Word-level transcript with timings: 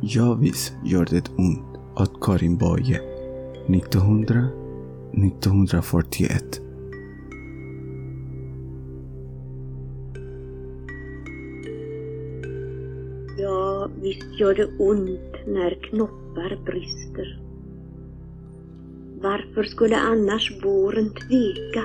Ja 0.00 0.34
visst 0.34 0.74
gör 0.84 1.06
det 1.10 1.30
ont 1.36 1.78
åt 1.96 2.20
Karin 2.20 2.56
Boye 2.56 3.00
1900 3.66 4.48
1941 5.12 6.60
Ja, 13.38 13.90
visst 14.02 14.40
gör 14.40 14.54
det 14.54 14.66
ont 14.78 15.46
när 15.46 15.90
knoppar 15.90 16.58
brister. 16.64 17.40
Varför 19.22 19.62
skulle 19.62 19.96
annars 19.96 20.64
våren 20.64 21.10
tveka? 21.10 21.84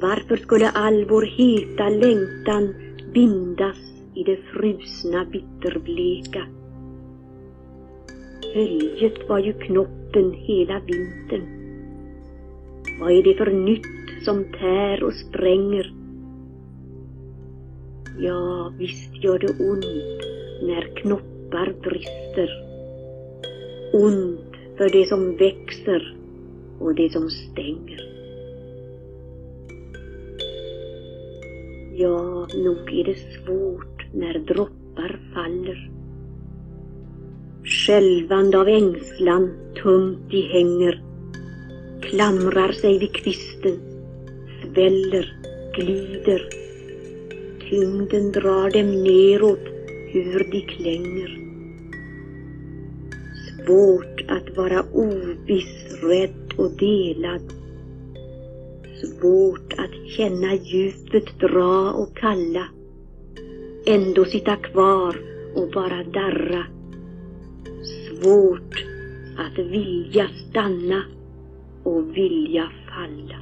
Varför 0.00 0.36
skulle 0.36 0.70
all 0.70 1.04
vår 1.08 1.22
heta 1.22 1.88
längtan 1.88 2.74
bindas 3.14 3.97
i 4.18 4.24
det 4.24 4.36
frusna 4.36 5.24
bitterbleka? 5.24 6.46
Höljet 8.54 9.28
var 9.28 9.38
ju 9.38 9.52
knoppen 9.52 10.32
hela 10.32 10.80
vintern. 10.80 11.42
Vad 13.00 13.12
är 13.12 13.22
det 13.22 13.34
för 13.34 13.50
nytt 13.50 14.24
som 14.24 14.44
tär 14.44 15.02
och 15.02 15.14
spränger? 15.14 15.94
Ja, 18.18 18.72
visst 18.78 19.24
gör 19.24 19.38
det 19.38 19.70
ont 19.70 20.22
när 20.62 20.96
knoppar 20.96 21.74
brister. 21.82 22.50
Ont 23.92 24.76
för 24.76 24.88
det 24.88 25.08
som 25.08 25.36
växer 25.36 26.16
och 26.80 26.94
det 26.94 27.12
som 27.12 27.30
stänger. 27.30 28.08
Ja, 31.94 32.46
nog 32.54 32.92
är 32.92 33.04
det 33.04 33.14
svårt 33.14 33.97
när 34.12 34.38
droppar 34.38 35.20
faller. 35.34 35.90
Skälvande 37.64 38.58
av 38.58 38.68
ängslan 38.68 39.50
tungt 39.82 40.30
de 40.30 40.40
hänger, 40.40 41.02
klamrar 42.02 42.72
sig 42.72 42.98
vid 42.98 43.12
kvisten, 43.12 43.78
sväller, 44.62 45.36
glider. 45.74 46.42
Tyngden 47.70 48.32
drar 48.32 48.70
dem 48.70 49.02
neråt 49.02 49.68
hur 50.12 50.48
de 50.50 50.60
klänger. 50.60 51.38
Svårt 53.66 54.24
att 54.28 54.56
vara 54.56 54.84
oviss, 54.92 56.02
rädd 56.02 56.54
och 56.56 56.70
delad. 56.70 57.42
Svårt 59.00 59.72
att 59.72 60.10
känna 60.10 60.54
djupet 60.54 61.40
dra 61.40 61.92
och 61.92 62.16
kalla. 62.16 62.77
Ändå 63.90 64.24
sitta 64.24 64.56
kvar 64.56 65.16
och 65.54 65.70
bara 65.70 66.04
darra. 66.04 66.66
Svårt 67.82 68.84
att 69.38 69.58
vilja 69.58 70.28
stanna 70.28 71.02
och 71.82 72.16
vilja 72.16 72.70
falla. 72.88 73.38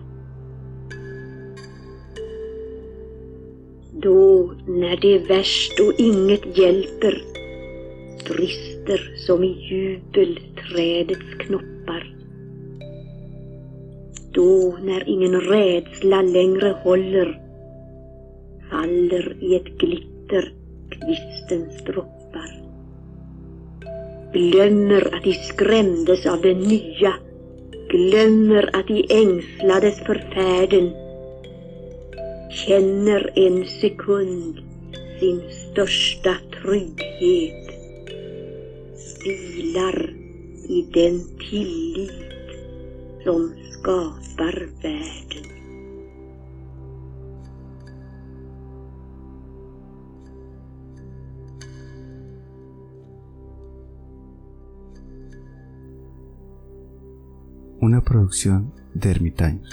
Då, 3.93 4.53
när 4.67 4.97
det 4.97 5.15
är 5.15 5.27
värst 5.29 5.81
och 5.81 6.01
inget 6.01 6.59
hjälper, 6.59 7.23
brister 8.29 9.15
som 9.27 9.45
i 9.45 9.69
jubel 9.71 10.39
trädets 10.71 11.35
knoppar. 11.39 12.15
Då, 14.33 14.79
när 14.83 15.09
ingen 15.09 15.41
rädsla 15.41 16.23
längre 16.23 16.77
håller, 16.83 17.41
faller 18.71 19.37
i 19.41 19.57
ett 19.57 19.79
glitter 19.79 20.16
kvistens 20.91 21.85
droppar. 21.85 22.63
Glömmer 24.33 25.15
att 25.15 25.25
de 25.25 25.33
skrämdes 25.33 26.27
av 26.27 26.43
det 26.43 26.55
nya, 26.55 27.15
glömmer 27.89 28.77
att 28.77 28.89
de 28.89 29.07
ängslades 29.11 29.99
för 29.99 30.15
färden, 30.35 30.91
känner 32.51 33.33
en 33.35 33.65
sekund 33.65 34.61
sin 35.21 35.43
största 35.51 36.37
trygghet, 36.63 37.71
vilar 39.25 40.15
i 40.69 40.87
den 40.95 41.21
tillit 41.51 42.13
som 43.25 43.53
skapar 43.73 44.69
världen. 44.83 45.56
Una 57.79 58.01
producción 58.01 58.73
de 58.95 59.11
ermitaños. 59.11 59.69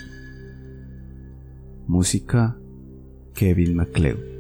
Música 1.88 2.58
Kevin 3.34 3.78
MacLeod. 3.78 4.33